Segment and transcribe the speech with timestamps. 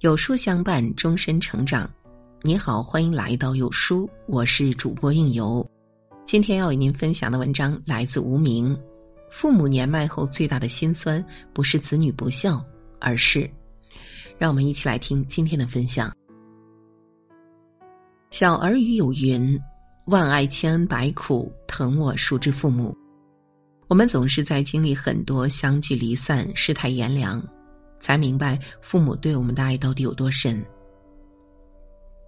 [0.00, 1.90] 有书相伴，终身成长。
[2.42, 5.68] 你好，欢迎来到有书，我是主播应由。
[6.24, 8.78] 今天要与您分享的文章来自无名。
[9.28, 12.64] 父母年迈后最大的心酸，不是子女不孝，
[13.00, 13.50] 而是……
[14.38, 16.14] 让我们一起来听今天的分享。
[18.30, 19.60] 小儿语有云
[20.06, 22.96] ：“万爱千恩百苦，疼我熟知父母。”
[23.88, 27.42] 我们总是在经历很多相聚离散、世态炎凉。
[28.00, 30.64] 才明白父母对我们的爱到底有多深。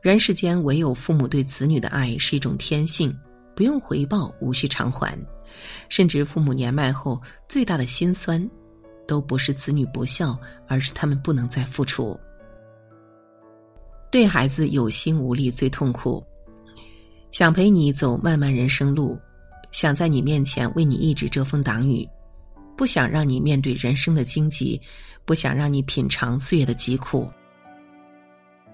[0.00, 3.16] 人世间唯有父母对子女的爱是一种天性，
[3.54, 5.16] 不用回报，无需偿还。
[5.88, 8.50] 甚至父母年迈后最大的心酸，
[9.06, 12.18] 都不是子女不孝，而是他们不能再付出。
[14.10, 16.24] 对孩子有心无力最痛苦，
[17.30, 19.18] 想陪你走漫漫人生路，
[19.70, 22.08] 想在你面前为你一直遮风挡雨。
[22.82, 24.80] 不想让你面对人生的荆棘，
[25.24, 27.30] 不想让你品尝岁月的疾苦。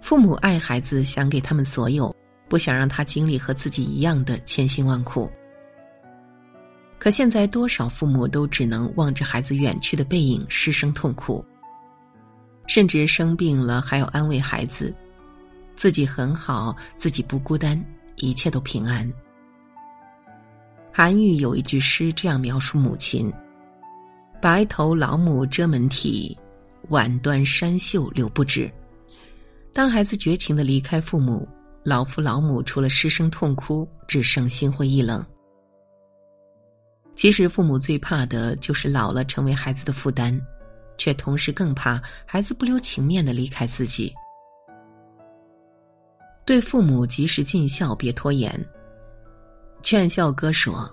[0.01, 2.17] 父母爱孩子，想给他们所有，
[2.49, 5.31] 不想让他经历和自己一样的千辛万苦。
[6.99, 11.45] 可现在，多少父母都只能望着孩子远去的背影失声痛哭，
[12.67, 14.97] 甚至生病了还要安慰孩子，
[15.77, 17.79] 自己很好，自己不孤单，
[18.17, 19.07] 一切都平安。
[20.91, 23.31] 韩愈有一句诗这样描述母亲。
[24.41, 26.37] 白头老母遮门啼，
[26.91, 28.71] 晚断山袖柳不止。
[29.73, 31.47] 当孩子绝情的离开父母，
[31.83, 35.25] 老父老母除了失声痛哭，只剩心灰意冷。
[37.17, 40.41] 其实父母最怕的就是老了成为孩子的负担，
[40.97, 44.15] 却同时更怕孩子不留情面的离开自己。
[46.47, 48.65] 对父母及时尽孝，别拖延。
[49.83, 50.89] 劝孝哥说。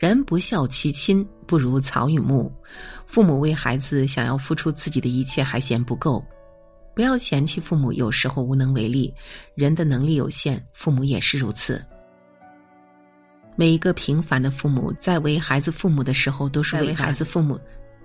[0.00, 2.50] 人不孝其亲，不如草与木。
[3.04, 6.24] 父母为孩子想要付出自己的一切，还嫌不够。
[6.94, 9.12] 不要嫌弃父母有时候无能为力，
[9.54, 11.84] 人的能力有限，父母也是如此。
[13.56, 17.60] 每一个平凡的父母，在为孩子父母的时候，都是为孩子父母。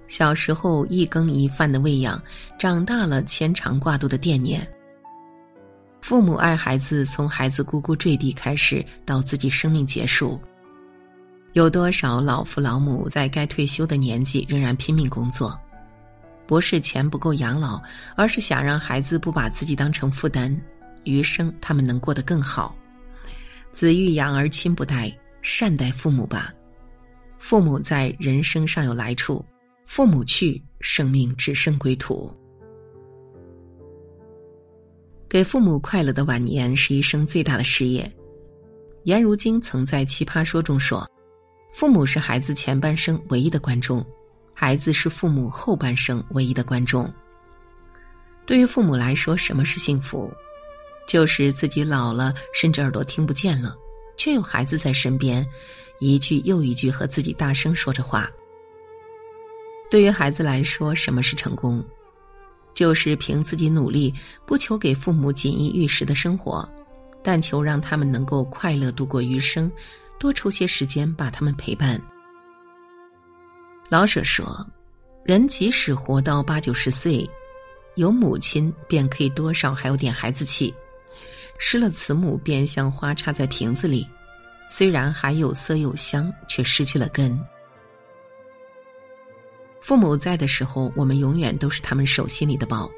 [0.10, 2.22] 小时候一羹一饭的喂养，
[2.60, 4.70] 长大了牵肠挂肚的惦念。
[6.02, 10.38] 父母爱孩子，从孩子呱呱坠地开始，到自己生命结束。
[11.56, 15.58] 有多少老父老母在该退休的年纪仍然拼命工作，
[16.46, 17.82] 不是钱不够养老，
[18.18, 20.54] 而是想让孩子不把自己当成负担，
[21.06, 22.76] 余生他们能过得更好。
[23.72, 25.10] 子欲养而亲不待，
[25.42, 26.54] 善待父母吧。
[27.38, 29.44] 父母在人生尚有来处，
[29.86, 32.30] 父母去，生命只剩归途。
[35.30, 38.14] 给父母快乐的晚年是一生最大的事业。
[39.04, 41.10] 颜如晶曾在《奇葩说》中说。
[41.76, 44.04] 父母是孩子前半生唯一的观众，
[44.54, 47.14] 孩子是父母后半生唯一的观众。
[48.46, 50.32] 对于父母来说，什么是幸福？
[51.06, 53.76] 就是自己老了，甚至耳朵听不见了，
[54.16, 55.46] 却有孩子在身边，
[56.00, 58.32] 一句又一句和自己大声说着话。
[59.92, 61.84] 对于孩子来说，什么是成功？
[62.74, 64.14] 就是凭自己努力，
[64.46, 66.68] 不求给父母锦衣玉食的生活，
[67.22, 69.70] 但求让他们能够快乐度过余生。
[70.20, 72.02] 多抽些时间把他们陪伴。
[73.90, 74.66] 老舍说
[75.24, 77.30] ：“人即使活到八九十岁，
[77.96, 80.74] 有母亲便可以多少还有点孩子气；
[81.60, 84.08] 失了慈母，便像花插在瓶子里，
[84.70, 87.40] 虽然还有色有香，却失去了根。”
[89.80, 92.90] 父母在的时候，我们永远都是他们手心里的宝，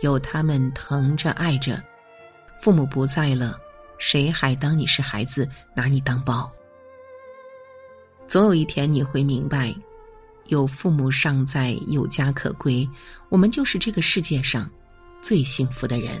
[0.00, 1.76] 有他们疼着爱着；
[2.62, 3.58] 父母不在了。
[3.98, 6.52] 谁还当你是孩子，拿你当宝？
[8.26, 9.74] 总有一天你会明白，
[10.46, 12.88] 有父母尚在，有家可归，
[13.28, 14.70] 我们就是这个世界上
[15.22, 16.20] 最幸福的人。